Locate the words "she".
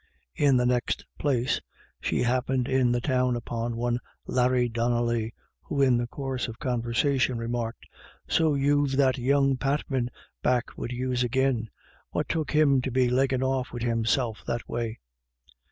1.99-2.23